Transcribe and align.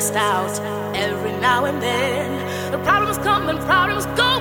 stressed 0.00 0.16
out 0.16 0.96
every 0.96 1.32
now 1.32 1.66
and 1.66 1.82
then. 1.82 2.72
The 2.72 2.78
problems 2.78 3.18
come 3.18 3.50
and 3.50 3.58
problems 3.60 4.06
go. 4.18 4.31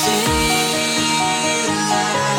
see 0.00 1.66
the 1.66 1.78
light. 1.92 2.29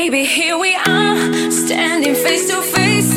Baby, 0.00 0.24
here 0.24 0.56
we 0.56 0.76
are, 0.76 1.50
standing 1.50 2.14
face 2.14 2.48
to 2.50 2.62
face, 2.62 3.12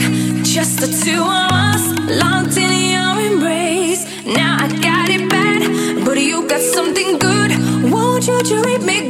just 0.52 0.80
the 0.80 0.88
two 0.88 1.22
of 1.22 1.52
us, 1.70 1.84
locked 2.10 2.58
in 2.58 2.72
your 2.96 3.34
embrace. 3.34 4.04
Now 4.26 4.58
I 4.60 4.68
got 4.82 5.08
it 5.08 5.30
bad, 5.30 6.04
but 6.04 6.18
you 6.18 6.48
got 6.48 6.60
something 6.60 7.20
good. 7.20 7.52
Won't 7.92 8.28
you 8.28 8.42
treat 8.42 8.82
me? 8.82 9.01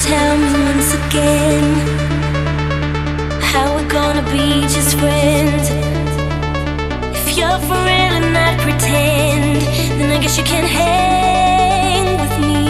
Tell 0.00 0.36
me 0.38 0.50
once 0.64 0.94
again 0.94 1.64
how 3.52 3.74
we're 3.74 3.88
gonna 3.88 4.22
be 4.32 4.62
just 4.62 4.96
friends? 4.98 5.68
If 7.18 7.36
you're 7.36 7.60
for 7.68 7.80
real 7.88 8.14
and 8.18 8.32
not 8.32 8.58
pretend, 8.60 9.60
then 9.98 10.10
I 10.10 10.18
guess 10.22 10.38
you 10.38 10.44
can 10.44 10.64
hang 10.64 12.18
with 12.22 12.36
me. 12.48 12.64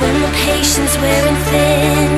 When 0.00 0.14
the 0.24 0.32
patience 0.46 0.94
wearing 1.02 1.40
thin, 1.50 2.10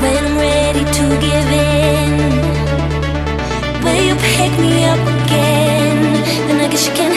when 0.00 0.24
I'm 0.24 0.38
ready 0.38 0.84
to 0.98 1.04
give 1.26 1.48
in, 1.76 2.12
will 3.84 4.02
you 4.08 4.16
pick 4.32 4.52
me 4.64 4.84
up 4.92 5.02
again? 5.16 5.98
Then 6.46 6.60
I 6.60 6.68
guess 6.70 6.86
you 6.88 6.94
can 6.94 7.12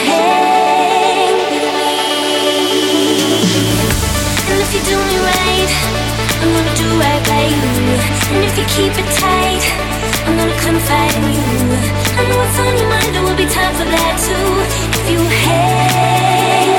right 6.98 7.22
by 7.28 7.42
you. 7.44 7.72
And 8.34 8.44
if 8.44 8.54
you 8.58 8.66
keep 8.76 8.92
it 8.96 9.08
tight, 9.16 9.64
I'm 10.26 10.36
gonna 10.36 10.58
confide 10.60 11.14
in 11.16 11.24
you. 11.36 11.50
I 12.18 12.22
know 12.28 12.38
what's 12.40 12.58
on 12.58 12.72
your 12.78 12.88
mind, 12.88 13.14
there 13.14 13.22
will 13.22 13.36
be 13.36 13.46
time 13.46 13.74
for 13.74 13.84
that 13.84 14.14
too. 14.26 14.48
If 15.00 15.10
you 15.12 15.20
hang 15.44 16.75